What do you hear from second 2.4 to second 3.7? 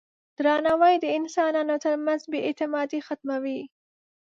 اعتمادي ختموي.